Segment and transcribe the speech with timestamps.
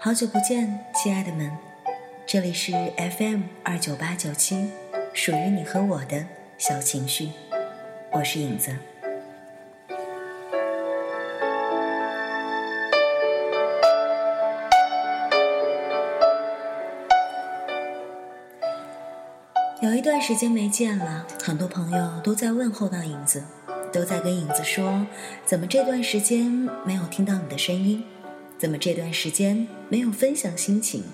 [0.00, 1.50] 好久不见，亲爱的们，
[2.24, 4.70] 这里是 FM 二九八九七，
[5.12, 6.24] 属于你和我的
[6.56, 7.30] 小情绪，
[8.12, 8.76] 我是影子。
[19.82, 23.42] 有一段时间没见了，很多朋友都在问候到影子，
[23.92, 25.04] 都在跟影子说，
[25.44, 26.46] 怎么这段时间
[26.86, 28.04] 没有听到你的声音？
[28.58, 31.04] 怎么这段时间没有分享心情？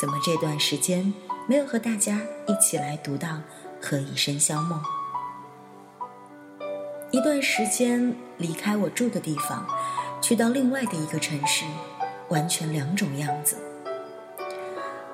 [0.00, 1.12] 怎么这段时间
[1.46, 3.28] 没有和大家一起来读到
[3.80, 4.80] 《何以笙箫默》？
[7.10, 9.66] 一段时间离开我住的地方，
[10.22, 11.64] 去到另外的一个城市，
[12.28, 13.56] 完全两种样子。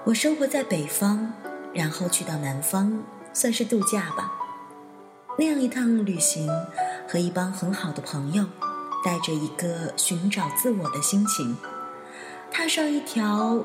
[0.04, 1.32] 我生活在北方。
[1.74, 3.02] 然后去到南方，
[3.32, 4.32] 算是度假吧。
[5.36, 6.48] 那样一趟旅行，
[7.08, 8.44] 和一帮很好的朋友，
[9.04, 11.56] 带着一个寻找自我的心情，
[12.50, 13.62] 踏上一条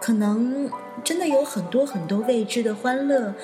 [0.00, 0.70] 可能
[1.04, 3.34] 真的有很多很多未知的欢乐，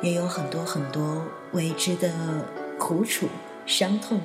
[0.00, 2.10] 也有很多很多未知的
[2.78, 3.28] 苦楚、
[3.66, 4.20] 伤痛，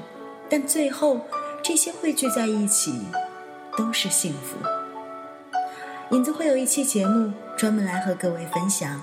[0.49, 1.19] 但最后
[1.61, 3.01] 这些汇聚在一起，
[3.77, 4.57] 都是幸福。
[6.15, 9.01] 影子会有一期节目，专门来和各位分享。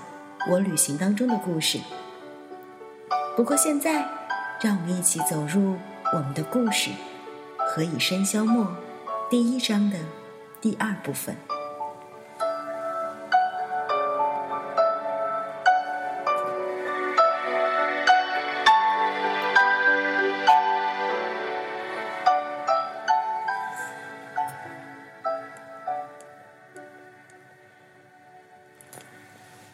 [0.49, 1.79] 我旅行当中的故事。
[3.35, 4.07] 不过现在，
[4.61, 5.75] 让我们一起走入
[6.13, 6.89] 我们的故事
[7.77, 8.65] 《何以笙箫默》
[9.29, 9.99] 第一章的
[10.59, 11.37] 第二部分。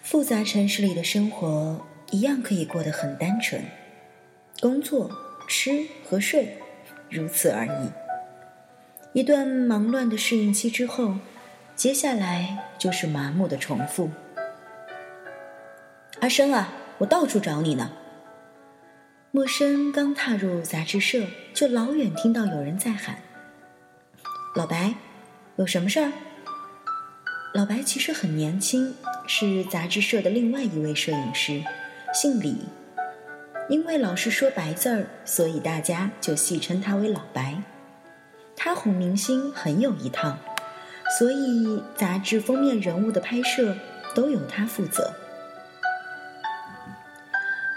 [0.01, 3.63] 复杂城市里的生活一样可以过得很单纯，
[4.59, 5.09] 工作、
[5.47, 6.57] 吃和睡，
[7.14, 7.91] 如此而已。
[9.13, 11.16] 一段忙乱的适应期之后，
[11.75, 14.09] 接下来就是麻木的重复。
[16.19, 17.91] 阿生啊，我到处找你呢。
[19.31, 23.18] 陌生刚踏入杂志社，就老远听到有人在喊
[24.56, 24.96] ：“老白，
[25.57, 26.12] 有什么事儿？”
[27.53, 28.96] 老白其实很年轻。
[29.25, 31.63] 是杂志社的另外一位摄影师，
[32.13, 32.57] 姓李。
[33.69, 37.57] 因为老是说白字儿，所以大家就戏称他为老白。
[38.56, 40.38] 他哄明星很有一套，
[41.18, 43.75] 所以杂志封面人物的拍摄
[44.13, 45.13] 都由他负责。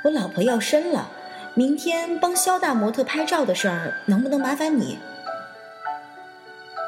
[0.05, 1.11] 我老婆要生了，
[1.55, 4.99] 明天帮肖大模特拍照的事儿，能不能麻烦你？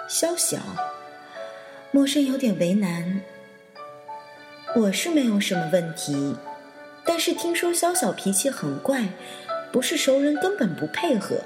[0.08, 0.58] 肖小，
[1.90, 3.20] 陌生有点为难。
[4.76, 6.36] 我是没有什么问题，
[7.08, 9.08] 但是听说肖小脾气很怪，
[9.72, 11.38] 不是熟人根本不配合。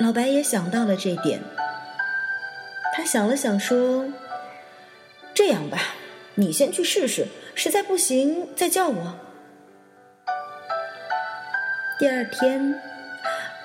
[0.00, 1.40] 老白也想到了这点，
[2.92, 4.06] 他想了想说
[5.32, 5.78] ：“这样吧，
[6.34, 9.14] 你先去试试，实在不行再叫我。”
[12.00, 12.74] 第二天，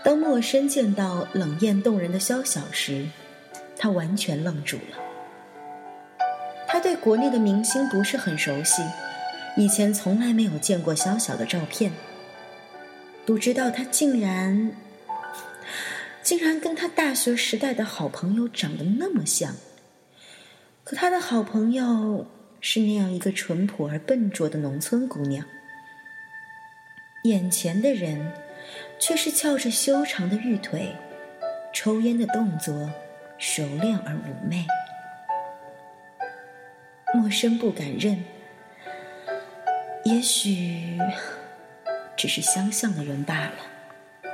[0.04, 3.08] 当陌生见到冷艳动人的肖小时，
[3.76, 4.98] 他完全愣住了。
[6.68, 8.84] 他对国内的明星不是很熟悉，
[9.58, 11.92] 以前从来没有见过小小的照片。
[13.26, 14.72] 不知道他竟然，
[16.24, 19.56] 竟然跟他大学时代的好朋友长得那么像。
[20.86, 22.26] 可他的好朋友
[22.62, 25.44] 是那样一个淳朴而笨拙的农村姑娘，
[27.24, 28.32] 眼前的人
[28.98, 30.96] 却是翘着修长的玉腿，
[31.74, 32.90] 抽烟的动作
[33.38, 34.66] 熟练而妩媚。
[37.14, 38.24] 陌生不敢认，
[40.08, 40.98] 也许
[42.16, 44.32] 只是相像的人罢了。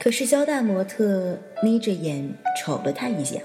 [0.00, 3.44] 可是肖大模特眯着眼瞅了他一眼，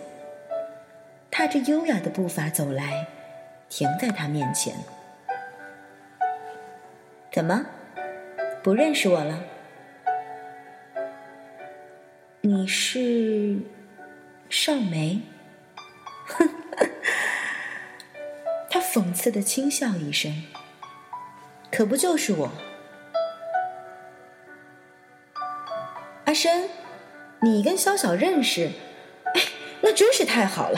[1.29, 3.05] 踏着优雅的步伐走来，
[3.69, 4.73] 停在他面前。
[7.31, 7.63] 怎么，
[8.63, 9.43] 不认识我了？
[12.41, 13.55] 你是
[14.49, 15.21] 少梅？
[18.93, 20.43] 讽刺的轻笑一声，
[21.71, 22.51] 可不就是我，
[26.25, 26.69] 阿深，
[27.41, 28.69] 你跟肖小认识？
[29.33, 29.41] 哎，
[29.79, 30.77] 那真是太好了！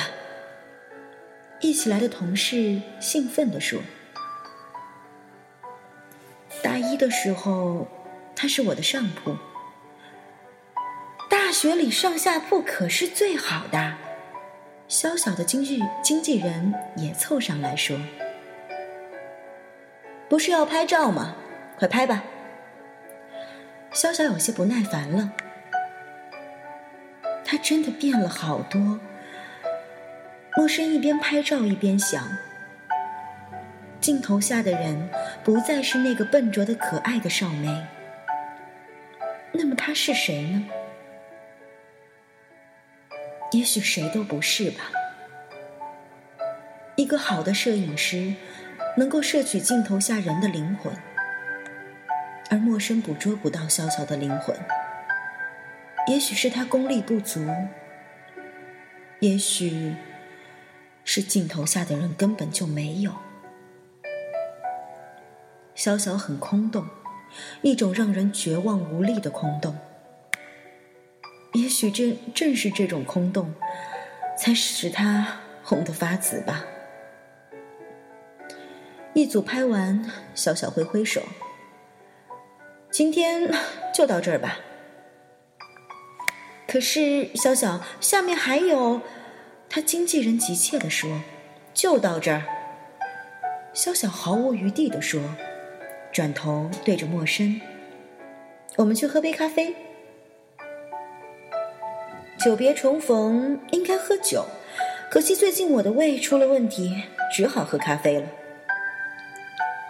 [1.59, 3.79] 一起来的同事兴奋地说
[6.61, 7.87] ：“大一的时候，
[8.35, 9.35] 他是我的上铺，
[11.31, 13.95] 大学里上下铺可是最好的。”
[14.87, 17.97] 肖小的经纪经纪人也凑上来说
[20.29, 21.35] ：“不是要拍照吗？
[21.77, 22.23] 快拍吧。”
[23.91, 25.31] 肖小有些不耐烦了，
[27.45, 28.99] 他真的变了好多。
[30.55, 32.37] 陌生一边拍照一边想：
[33.99, 35.09] 镜头下的人
[35.43, 37.83] 不再是那个笨拙的可爱的少梅，
[39.51, 40.65] 那么他是谁呢？
[43.53, 44.91] 也许谁都不是吧。
[46.95, 48.33] 一个好的摄影师
[48.97, 50.91] 能够摄取镜头下人的灵魂，
[52.49, 54.55] 而陌生捕捉不到小小的灵魂。
[56.07, 57.47] 也许是他功力不足，
[59.19, 59.95] 也许
[61.05, 63.11] 是镜头下的人根本就没有。
[65.75, 66.87] 潇潇很空洞，
[67.61, 69.77] 一种让人绝望无力的空洞。
[71.53, 73.53] 也许正正是这种空洞，
[74.37, 76.65] 才使他红得发紫吧。
[79.13, 81.21] 一组拍完，小小挥挥手
[82.89, 83.53] ：“今天
[83.93, 84.57] 就到这儿吧。”
[86.67, 89.01] 可是小小，下面还有，
[89.69, 91.21] 他经纪人急切地说
[91.75, 92.43] ：“就到这儿。”
[93.73, 95.21] 小小毫无余地地说，
[96.11, 97.61] 转头对着陌生
[98.77, 99.75] ：“我们去喝杯咖啡。”
[102.43, 104.45] 久别重逢，应该喝酒。
[105.09, 107.01] 可惜最近我的胃出了问题，
[107.33, 108.27] 只好喝咖啡了。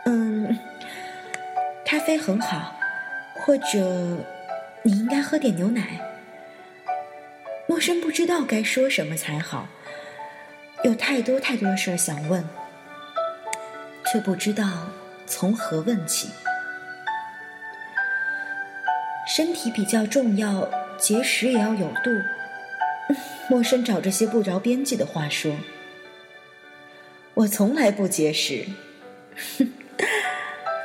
[0.06, 0.56] 嗯，
[1.84, 2.76] 咖啡很好，
[3.40, 3.80] 或者
[4.84, 6.00] 你应该喝点牛奶。
[7.66, 9.68] 陌生不知道该说什么才好，
[10.84, 12.48] 有太多太多的事儿想问，
[14.12, 14.64] 却不知道
[15.26, 16.30] 从何问起。
[19.36, 22.12] 身体比较重要，节食也要有度。
[23.50, 25.56] 陌生找这些不着边际的话说
[27.36, 28.66] ：“我从来不节食，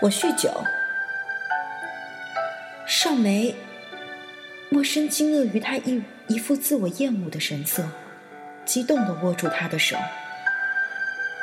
[0.02, 0.50] 我酗酒。”
[2.86, 3.54] 少梅，
[4.70, 7.88] 陌生惊愕于他一一副自我厌恶的神色，
[8.64, 9.96] 激动的握住他的手。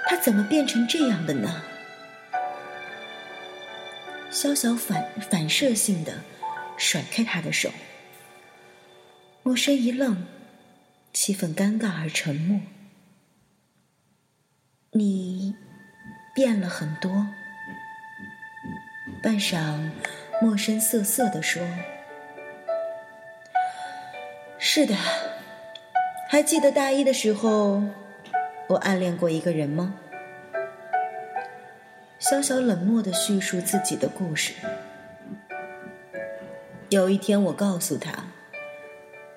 [0.07, 1.63] 他怎么变成这样的呢？
[4.31, 6.21] 潇潇反反射性的
[6.77, 7.69] 甩开他的手。
[9.41, 10.25] 陌生一愣。
[11.15, 12.59] 气氛尴尬而沉默。
[14.91, 15.55] 你
[16.35, 17.25] 变了很多。
[19.23, 19.91] 半晌，
[20.41, 21.65] 陌生涩涩地说
[24.59, 24.93] ：“是的，
[26.27, 27.81] 还记得大一的时候，
[28.67, 29.95] 我暗恋过一个人吗？”
[32.19, 34.53] 潇潇冷漠地叙述自己的故事。
[36.89, 38.11] 有一天，我告诉他，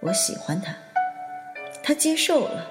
[0.01, 0.75] 我喜欢他。
[1.88, 2.70] 他接受了，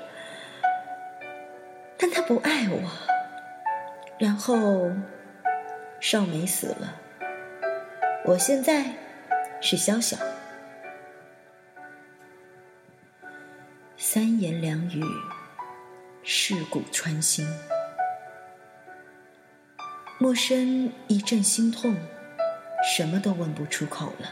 [1.97, 2.79] 但他不爱我。
[4.19, 4.91] 然后，
[5.99, 6.93] 少梅死了。
[8.25, 8.85] 我现在
[9.59, 10.15] 是潇潇。
[13.97, 15.03] 三言两语，
[16.23, 17.47] 蚀骨穿心。
[20.19, 21.95] 陌生一阵心痛，
[22.95, 24.29] 什么都问不出口了。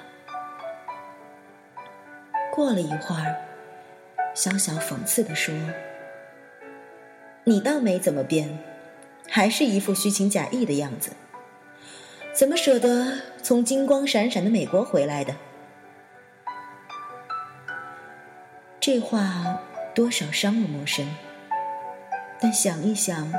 [2.53, 3.44] 过了一会儿。
[4.35, 5.55] 小小讽刺地说
[7.45, 8.59] ：“你倒没怎么变，
[9.29, 11.11] 还是一副虚情假意的样子。
[12.33, 15.33] 怎么舍得从金光闪闪的美国回来的？”
[18.81, 19.61] 这话
[19.95, 21.09] 多少伤了陌生，
[22.41, 23.31] 但想一想，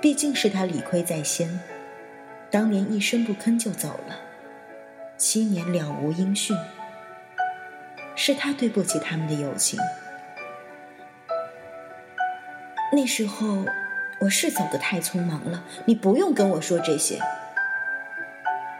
[0.00, 1.58] 毕竟是他理亏在先，
[2.52, 4.20] 当年一声不吭就走了，
[5.16, 6.56] 七年了无音讯，
[8.14, 9.76] 是他对不起他们的友情。
[12.92, 13.64] 那时候
[14.18, 17.20] 我是走得太匆忙了，你不用跟我说这些。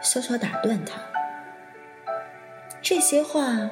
[0.03, 0.99] 潇潇打断他，
[2.81, 3.69] 这些话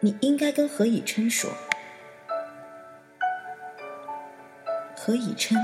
[0.00, 1.50] 你应该跟何以琛说。
[4.96, 5.58] 何以琛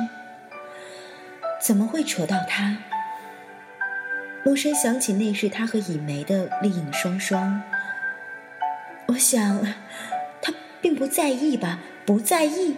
[1.61, 2.77] 怎么会扯到他？
[4.45, 7.63] 陌生想起那是他和以梅的丽影双双，
[9.07, 9.65] 我想
[10.43, 12.77] 他并不在意吧，不在意。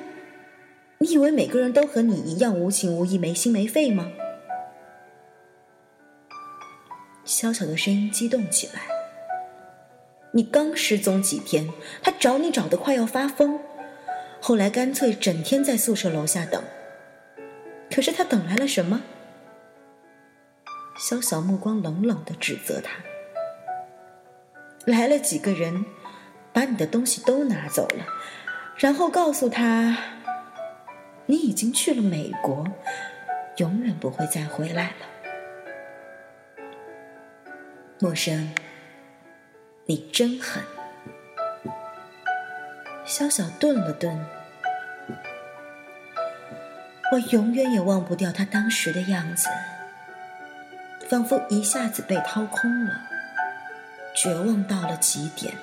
[1.02, 4.12] 你以为每个人都和你一样无情无义、没心没肺吗？
[7.24, 8.82] 小小的声音激动起来。
[10.32, 11.66] 你刚失踪几天，
[12.02, 13.58] 他找你找的快要发疯，
[14.42, 16.62] 后来干脆整天在宿舍楼下等。
[17.90, 19.00] 可是他等来了什么？
[20.98, 22.92] 小小目光冷冷的指责他。
[24.84, 25.86] 来了几个人，
[26.52, 28.04] 把你的东西都拿走了，
[28.76, 29.96] 然后告诉他。
[31.30, 32.66] 你已经去了美国，
[33.58, 35.06] 永远不会再回来了。
[38.00, 38.52] 陌生，
[39.86, 40.60] 你真狠。
[43.04, 44.26] 小小顿了顿，
[47.12, 49.48] 我永远也忘不掉他当时的样子，
[51.08, 53.02] 仿佛一下子被掏空了，
[54.16, 55.54] 绝望到了极点，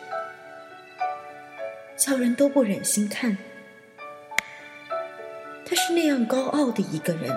[1.97, 3.37] 叫人都不忍心看。
[5.69, 7.29] 他是那样高傲的一个人，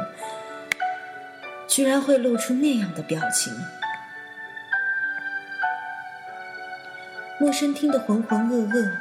[1.66, 3.52] 居然会露出那样的表情。
[7.40, 8.92] 陌生听得浑浑噩噩，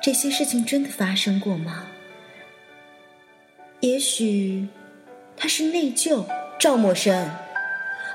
[0.00, 1.88] 这些事情真的发生过吗？
[3.80, 4.66] 也许
[5.36, 6.24] 他是内疚，
[6.58, 7.28] 赵默笙，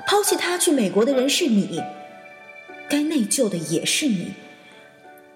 [0.08, 1.80] 抛弃他去美国的人是你，
[2.88, 4.34] 该内疚的也是你，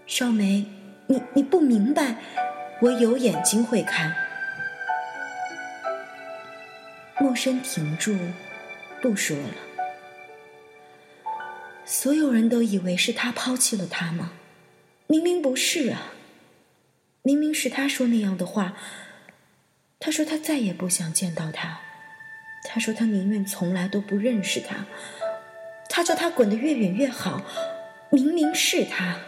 [0.07, 0.65] 少梅，
[1.07, 2.17] 你你不明白。
[2.83, 4.15] 我有眼睛会看。
[7.19, 8.17] 陌生停住，
[9.03, 9.55] 不说了。
[11.85, 14.33] 所有人都以为是他抛弃了他吗？
[15.07, 16.13] 明明不是啊！
[17.23, 18.75] 明明是他说那样的话。
[19.99, 21.81] 他说他再也不想见到他。
[22.67, 24.87] 他说他宁愿从来都不认识他。
[25.91, 27.43] 他叫他滚得越远越好。
[28.11, 29.19] 明明是他。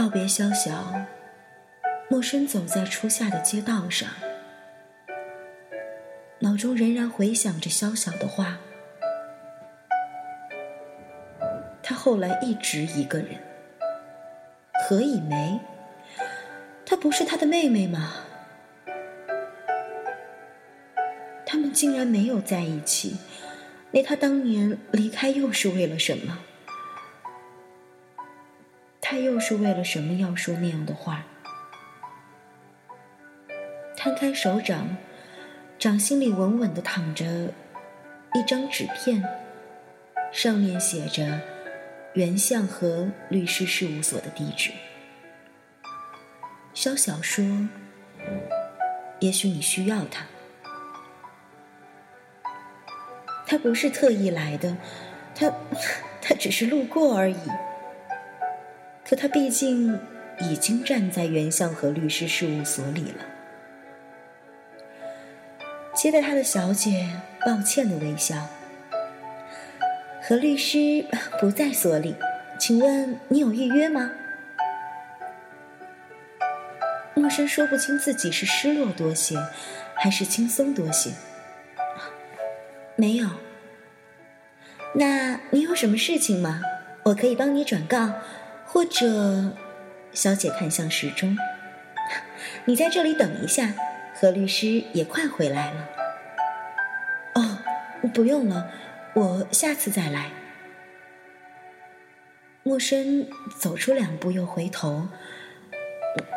[0.00, 0.94] 告别萧晓，
[2.08, 4.08] 陌生走在初夏的街道上，
[6.38, 8.56] 脑中仍然回想着萧晓的话。
[11.82, 13.28] 他后来一直一个人。
[14.88, 15.60] 何以梅，
[16.86, 18.24] 她不是他的妹妹吗？
[21.44, 23.18] 他们竟然没有在一起，
[23.90, 26.38] 那他当年离开又是为了什么？
[29.10, 31.24] 他又是为了什么要说那样的话？
[33.96, 34.96] 摊开手掌，
[35.80, 37.52] 掌心里稳稳的躺着
[38.34, 39.24] 一张纸片，
[40.30, 41.40] 上面写着
[42.14, 44.70] 袁向和律师事务所的地址。
[46.72, 47.44] 萧晓说
[49.18, 50.24] ：“也许你需要他，
[53.44, 54.76] 他不是特意来的，
[55.34, 55.52] 他
[56.22, 57.36] 他只是路过而已。”
[59.10, 59.98] 可他毕竟
[60.38, 63.24] 已经站在袁向和律师事务所里了。
[65.96, 67.10] 接待他的小姐
[67.44, 68.36] 抱歉的微笑。
[70.22, 71.04] 何律师
[71.40, 72.14] 不在所里，
[72.56, 74.12] 请问你有预约吗？
[77.14, 79.34] 陌生说不清自己是失落多些，
[79.96, 81.10] 还是轻松多些。
[82.94, 83.28] 没有。
[84.94, 86.62] 那你有什么事情吗？
[87.02, 88.12] 我可以帮你转告。
[88.72, 89.56] 或者，
[90.12, 91.36] 小姐看向时钟，
[92.64, 93.74] 你在这里等一下，
[94.14, 95.88] 何律师也快回来了。
[97.34, 97.58] 哦，
[98.14, 98.70] 不用了，
[99.14, 100.30] 我下次再来。
[102.62, 103.26] 陌生
[103.58, 105.08] 走出两步又回头，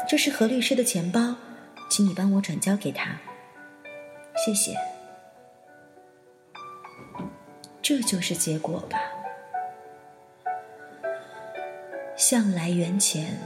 [0.09, 1.35] 这是何律师的钱包，
[1.87, 3.17] 请你帮我转交给他，
[4.43, 4.75] 谢谢。
[7.81, 8.99] 这就是结果吧。
[12.15, 13.37] 向来缘浅，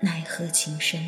[0.00, 1.00] 奈何情深。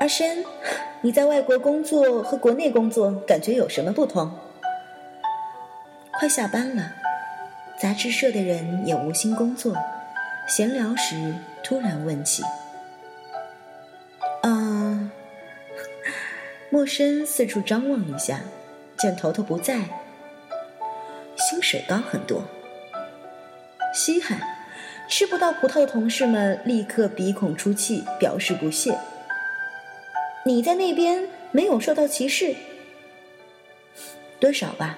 [0.00, 0.44] 阿深。
[1.06, 4.28] 你在外国工作和国内工作感觉有什么不同？
[6.18, 6.94] 快下班了，
[7.78, 9.76] 杂志社的人也无心工作，
[10.48, 11.32] 闲聊时
[11.62, 12.42] 突然问起。
[14.42, 15.12] 啊，
[16.70, 18.40] 陌生四处张望一下，
[18.98, 19.82] 见头头不在，
[21.36, 22.42] 薪水高很多。
[23.94, 24.40] 稀罕，
[25.06, 28.98] 吃不到葡萄的同事们立刻鼻孔出气，表示不屑。
[30.46, 32.54] 你在那边没有受到歧视，
[34.38, 34.96] 多少吧？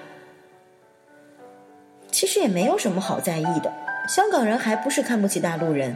[2.11, 3.73] 其实也没有什么好在意的。
[4.07, 5.95] 香港人还不是看不起大陆人。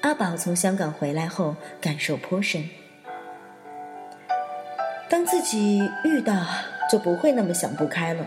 [0.00, 2.66] 阿宝从香港回来后感受颇深。
[5.10, 6.46] 当自己遇到，
[6.90, 8.26] 就不会那么想不开了。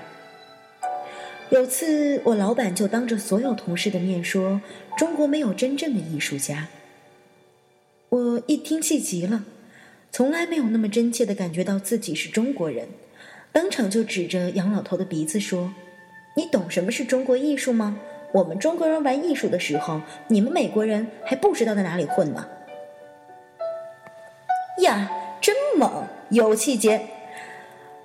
[1.49, 4.61] 有次我老板就当着所有同事的面说
[4.95, 6.67] ：“中国没有真正的艺术家。”
[8.13, 9.43] 我一听气急了，
[10.11, 12.89] 从来没有那么真切的感觉到自己是中国人，
[13.51, 15.73] 当场就指着杨老头的鼻子说
[16.37, 17.97] ：“你懂什么是中国艺术吗？
[18.31, 22.47] 我们中国人玩艺术的时候，你们美国人还不知道在哪里混呢。”
[24.83, 25.09] 呀，
[25.41, 27.01] 真猛有气节！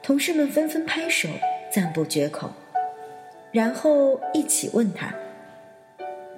[0.03, 1.29] 同事们纷纷拍手，
[1.71, 2.51] 赞不绝口，
[3.53, 5.15] 然后一起问他：“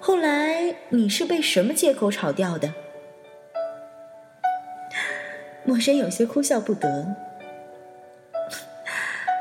[0.03, 2.75] 后来你是被什么借口炒掉的？”
[5.65, 7.07] 陌生有些哭笑不得。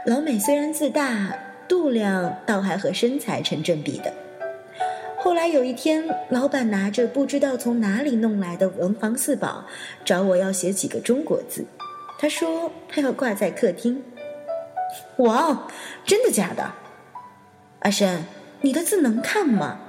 [0.06, 4.14] 老美虽然自大，肚量倒还和身材成正比的。
[5.18, 9.66] 后来有一天，老板拿着不知道从哪里弄来的文房四宝，
[10.06, 11.66] 找我要写几个中国字。
[12.18, 14.04] 他说他要挂在客厅。
[15.18, 15.68] 哇哦，
[16.06, 16.72] 真的假的？
[17.80, 18.24] 阿生，
[18.62, 19.80] 你的字能看吗？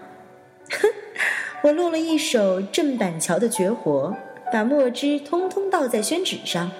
[0.70, 0.88] 哼，
[1.62, 4.16] 我落了一手郑板桥的绝活，
[4.52, 6.70] 把墨汁通通倒在宣纸上，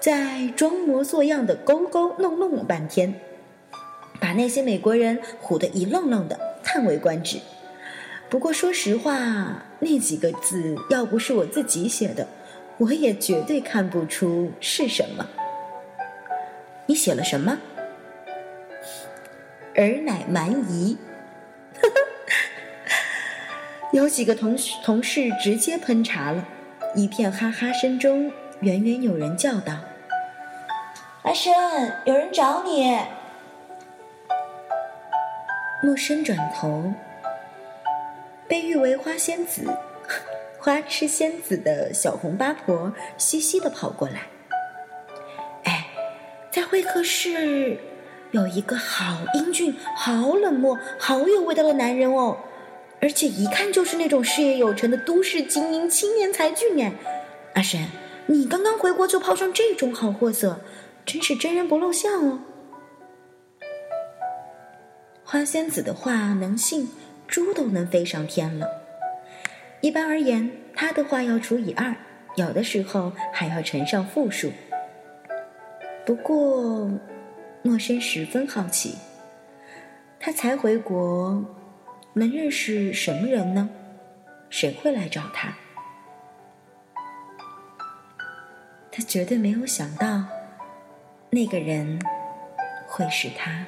[0.00, 3.14] 再装模作样的勾勾弄弄了半天，
[4.20, 7.38] 把那些美国人唬得一愣愣的，叹为观止。
[8.28, 12.28] 不过说实话，那几个字要不是我自己写的，
[12.78, 15.26] 我也绝对看不出是什么。
[16.86, 17.58] 你写了什么？
[19.74, 20.98] 儿乃蛮夷。
[23.92, 26.46] 有几个同事同事直接喷茶了，
[26.96, 29.74] 一片哈哈声中，远远有人叫道
[31.24, 31.52] ：“阿生，
[32.06, 32.98] 有人找你。”
[35.84, 36.94] 陌生转头。
[38.48, 39.62] 被誉为花仙子、
[40.58, 44.22] 花痴仙子的小红八婆嘻嘻的跑过来。
[45.64, 45.86] 哎，
[46.50, 47.78] 在会客室
[48.30, 52.38] 有一个好英俊、好冷漠、好有味道的男人哦，
[53.00, 56.92] 而且一看就是那种事业有成的都市精英、青年才俊哎。
[57.54, 57.88] 阿神，
[58.26, 60.60] 你刚刚回国就泡上这种好货色，
[61.04, 62.40] 真是真人不露相哦。
[65.24, 66.88] 花仙子的话能信？
[67.28, 68.68] 猪都能飞上天了。
[69.80, 71.92] 一般而言，他的话要除以二，
[72.36, 74.52] 有的时候还要乘上负数。
[76.04, 76.88] 不过，
[77.62, 78.94] 莫生十分好奇，
[80.20, 81.44] 他才回国，
[82.18, 83.68] 能认识什么人呢？
[84.48, 85.54] 谁会来找他？
[88.90, 90.24] 他绝对没有想到，
[91.28, 92.00] 那个人
[92.88, 93.66] 会是他。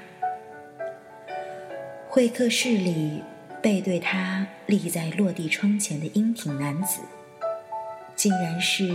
[2.09, 3.23] 会客室里。
[3.61, 7.03] 背对他立在落地窗前的英挺男子，
[8.15, 8.87] 竟然是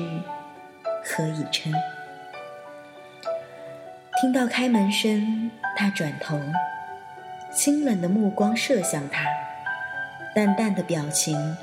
[1.03, 1.73] 何以琛。
[4.21, 6.39] 听到开门声，他转头，
[7.53, 9.25] 清冷的目光射向他，
[10.35, 11.57] 淡淡的表情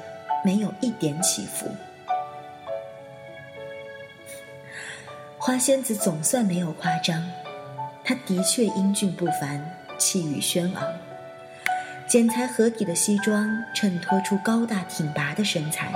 [0.44, 1.66] 没有一点起伏。
[5.38, 7.26] 花仙子总算没有夸张，
[8.04, 9.61] 他的确英俊不凡，
[9.98, 10.92] 气宇轩昂。
[12.06, 15.92] 剪裁合体的西装衬托出高大挺拔的身材，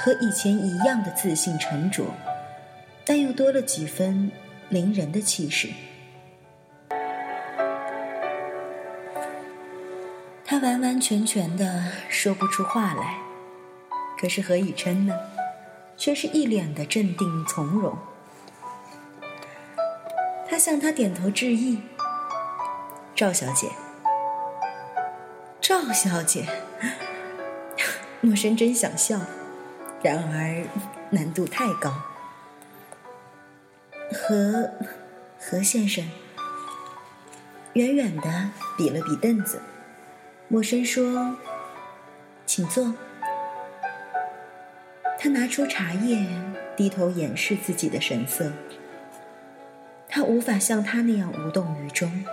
[0.00, 2.04] 和以前一样的自信沉着，
[3.04, 4.30] 但又多了几分
[4.68, 5.68] 凌人的气势。
[10.58, 13.20] 他完完全全的说不出话来，
[14.20, 15.14] 可是何以琛呢，
[15.96, 17.96] 却是一脸的镇定从容。
[20.50, 21.80] 他向他点头致意，
[23.14, 23.70] 赵小姐。
[25.60, 26.44] 赵小姐，
[28.20, 29.20] 陌生真想笑，
[30.02, 30.66] 然而
[31.10, 31.92] 难度太高。
[34.10, 34.68] 何
[35.38, 36.04] 何先生，
[37.74, 39.62] 远远的比了比凳子，
[40.48, 41.36] 陌生说
[42.46, 42.94] ：“请坐。”
[45.20, 46.26] 他拿出茶叶，
[46.76, 48.50] 低头掩饰自己的神色。
[50.08, 52.24] 他无法像他那样无动于衷。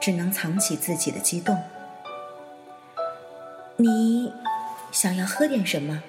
[0.00, 1.62] 只能藏起自己的激动。
[3.76, 4.32] 你
[4.90, 6.02] 想要喝点什么？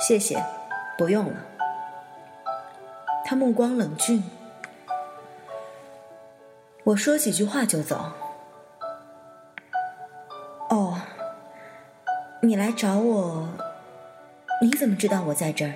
[0.00, 0.44] 谢谢，
[0.98, 1.36] 不用了。
[3.24, 4.24] 他目光冷峻。
[6.86, 8.12] 我说几句话就走。
[10.70, 11.00] 哦，
[12.40, 13.48] 你来找我？
[14.62, 15.74] 你怎么知道我在这儿？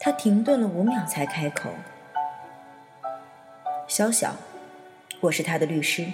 [0.00, 1.68] 他停顿了五秒，才开口。
[3.86, 4.34] 小小，
[5.20, 6.06] 我是他的律师，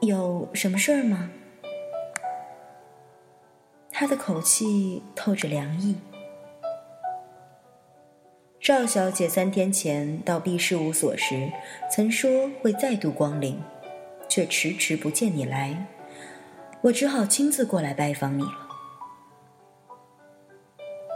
[0.00, 1.28] 有什么事儿吗？
[3.90, 5.98] 他的口气透着凉意。
[8.66, 11.52] 赵小姐三天前到 B 事务所时，
[11.88, 13.62] 曾说会再度光临，
[14.28, 15.86] 却迟迟不见你来，
[16.80, 18.68] 我只好亲自过来拜访你了。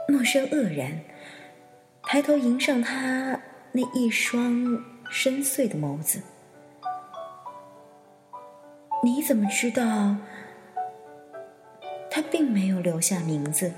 [0.07, 1.01] 陌生愕然，
[2.05, 3.41] 抬头迎上他。
[3.73, 6.23] 那一双深邃的眸子，
[9.03, 10.17] 你怎么知道？
[12.09, 13.73] 他并没有留下名字，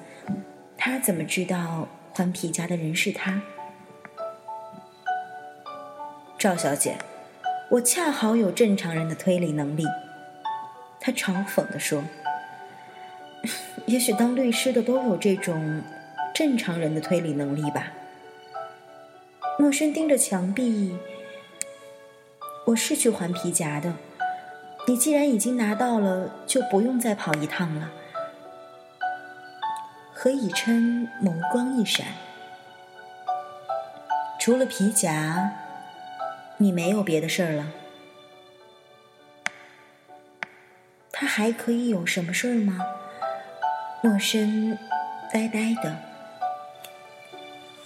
[0.77, 3.43] 他怎么知道还皮夹的人是他？
[6.43, 6.99] 赵小姐，
[7.69, 9.87] 我恰好有正常人的推理能力。
[10.99, 12.03] 他嘲讽地说
[13.87, 15.85] ：“也许当律师的都有这种
[16.35, 17.93] 正常人的推理能力吧。”
[19.57, 20.99] 陌生盯着墙壁，
[22.67, 23.93] 我是去还皮夹的。
[24.89, 27.89] 你既然已经拿到了，就不用再跑一趟了。
[30.13, 32.05] 何以琛眸光一闪，
[34.41, 35.53] 除了皮夹，
[36.59, 37.73] 你没有别的事儿了？
[41.11, 42.79] 他还可以有什么事儿吗？
[44.03, 44.77] 陌生
[45.33, 45.97] 呆呆的，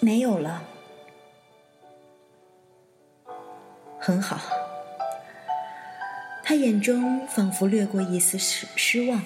[0.01, 0.63] 没有了。
[3.99, 4.39] 很好，
[6.43, 9.23] 他眼中仿佛掠过一丝失失望，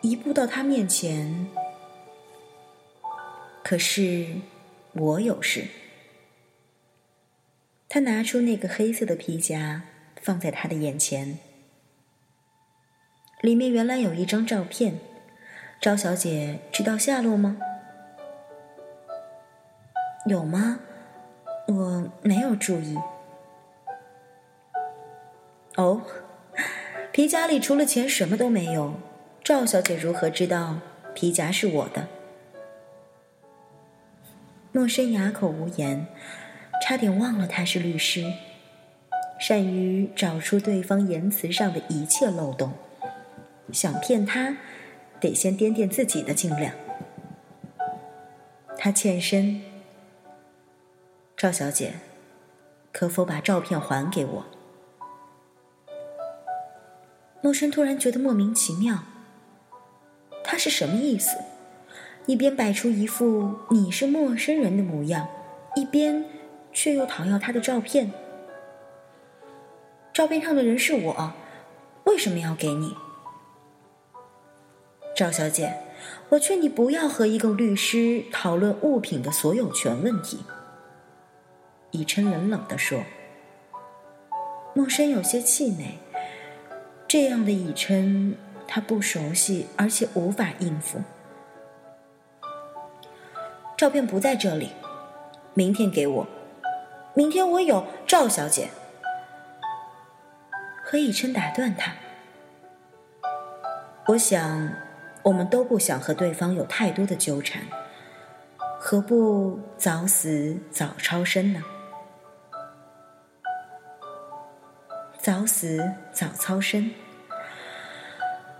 [0.00, 1.46] 一步到他面前。
[3.62, 4.26] 可是
[4.92, 5.66] 我有事。
[7.92, 9.82] 他拿出那个黑色的皮夹，
[10.22, 11.40] 放在他的眼前，
[13.40, 15.00] 里面原来有一张照片。
[15.80, 17.58] 赵小姐知道下落吗？
[20.26, 20.78] 有吗？
[21.66, 22.96] 我没有注意。
[25.74, 26.02] 哦，
[27.10, 28.94] 皮夹里除了钱什么都没有。
[29.42, 30.78] 赵小姐如何知道
[31.12, 32.06] 皮夹是我的？
[34.70, 36.06] 莫生哑口无言，
[36.80, 38.32] 差点忘了他是律师，
[39.38, 42.72] 善于找出对方言辞上的一切漏洞。
[43.72, 44.56] 想骗他，
[45.20, 46.74] 得先掂掂自己的斤两。
[48.76, 49.60] 他欠身，
[51.36, 51.92] 赵小姐，
[52.90, 54.44] 可否把照片还给我？
[57.42, 59.04] 陌生突然觉得莫名其妙，
[60.42, 61.36] 他是什么意思？
[62.26, 65.28] 一边摆出一副你是陌生人的模样，
[65.76, 66.24] 一边
[66.72, 68.12] 却又讨要他的照片。
[70.12, 71.32] 照片上的人是我，
[72.04, 72.96] 为什么要给你？
[75.16, 75.74] 赵小姐，
[76.30, 80.40] 我劝你不要和一个律师讨论物品的所有权问题。
[81.90, 83.02] 以琛冷冷地说。
[84.72, 85.98] 莫生有些气馁。
[87.08, 88.36] 这样的以琛，
[88.68, 91.00] 他不熟悉，而且无法应付。
[93.76, 94.70] 照片不在这里，
[95.54, 96.26] 明天给我。
[97.14, 98.70] 明天我有赵小姐。
[100.84, 101.92] 何以琛打断他。
[104.06, 104.72] 我想，
[105.22, 107.62] 我们都不想和对方有太多的纠缠，
[108.78, 111.62] 何不早死早超生呢？
[115.18, 116.90] 早死早超生。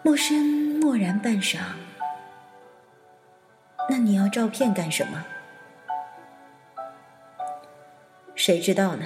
[0.02, 0.44] 陌生
[0.80, 1.58] 默然半晌，
[3.88, 5.24] 那你要照片干什么？
[8.42, 9.04] 谁知道呢？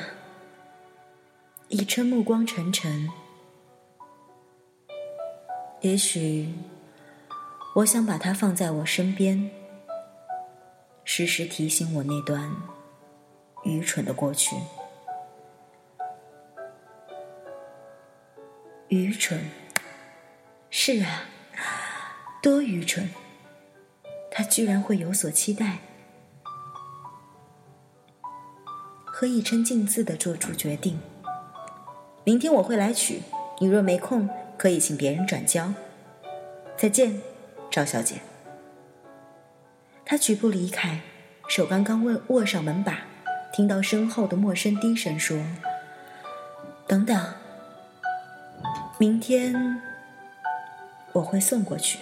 [1.66, 3.10] 以琛目光沉沉。
[5.80, 6.54] 也许，
[7.74, 9.50] 我想把它放在我身边，
[11.02, 12.54] 时时提醒我那段
[13.64, 14.54] 愚蠢的过去。
[18.86, 19.50] 愚蠢，
[20.70, 21.26] 是啊，
[22.40, 23.08] 多愚蠢！
[24.30, 25.78] 他居然会有所期待。
[29.16, 30.98] 何以琛径自的做出决定。
[32.24, 33.22] 明天我会来取，
[33.61, 35.72] 你若没空，可以请别人转交。
[36.77, 37.22] 再见，
[37.70, 38.16] 赵小姐。
[40.05, 40.98] 他举步离开，
[41.46, 43.03] 手刚刚握握上门把，
[43.53, 45.38] 听到身后的陌生低声说
[46.88, 47.16] ：“等等。”
[48.98, 49.81] 明天
[51.12, 52.00] 我会送过去。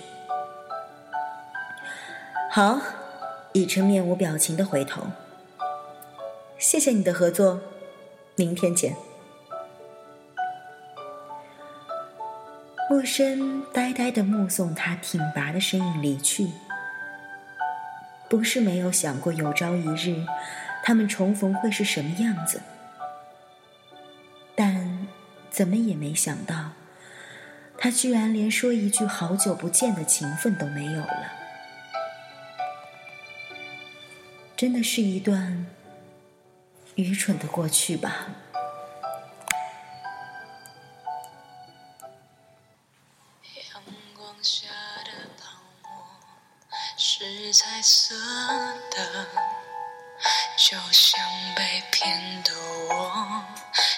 [2.51, 2.81] 好，
[3.53, 5.03] 以琛面无表情的回头。
[6.63, 7.61] 谢谢你的合作，
[8.37, 8.95] 明天见。
[12.89, 16.47] 陌生呆呆的目送他挺拔的身影离去，
[18.31, 20.25] 不是没有想过有朝一日
[20.85, 22.61] 他们重逢会是什么样子，
[24.55, 25.09] 但
[25.51, 26.71] 怎么也没想到。
[27.77, 31.33] 他居然连说一句“好久不见”的情分都没有了，
[34.57, 35.67] 真的是一段
[36.95, 38.27] 愚蠢的过去吧。
[43.73, 43.83] 阳
[44.15, 44.67] 光下
[45.05, 45.91] 的泡沫
[46.99, 48.15] 是彩色
[48.91, 49.27] 的，
[50.59, 51.21] 就像
[51.57, 52.53] 被骗的
[52.91, 53.45] 我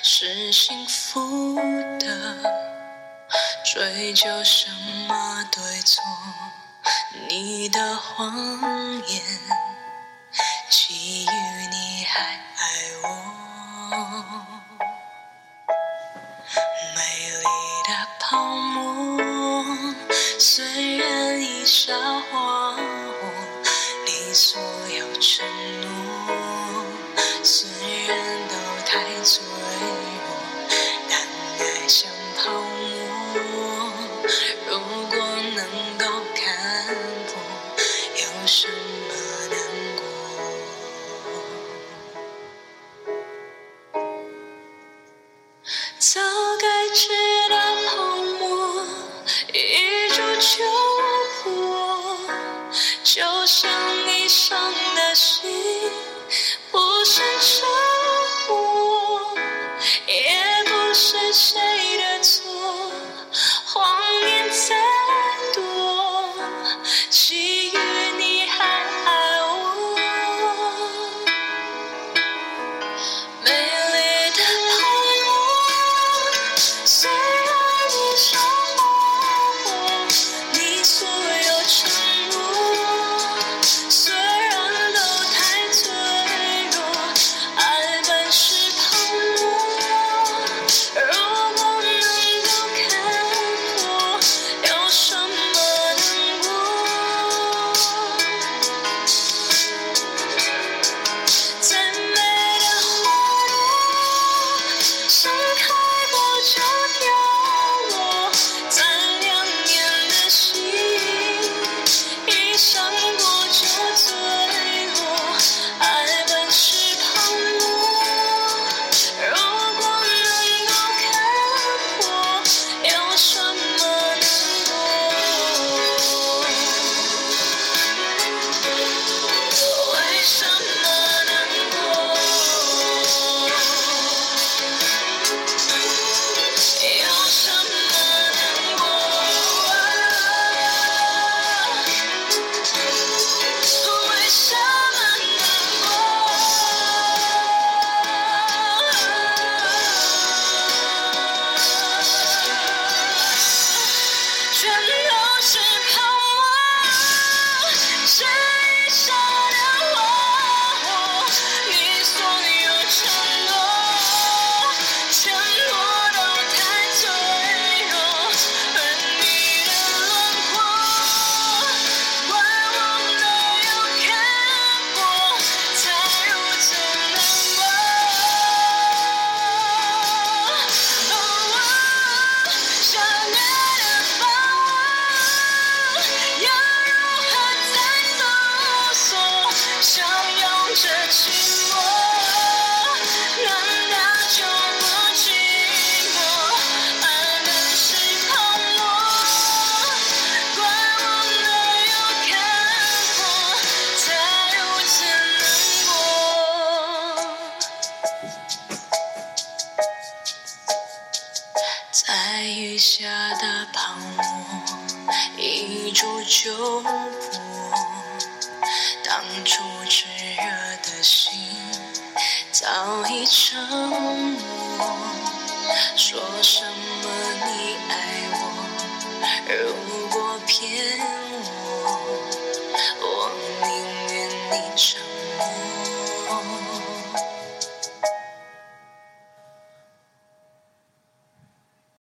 [0.03, 1.57] 是幸福
[1.99, 2.65] 的。
[3.65, 4.71] 追究什
[5.09, 6.05] 么对错？
[7.29, 8.37] 你的谎
[9.09, 9.23] 言，
[10.71, 11.29] 基于
[11.73, 12.39] 你还
[21.87, 23.25] 然已烧化我，
[24.07, 24.59] 你所